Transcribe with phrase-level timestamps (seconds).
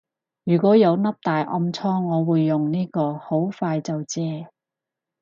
[0.45, 4.47] 如果有粒大暗瘡我會用呢個，好快就謝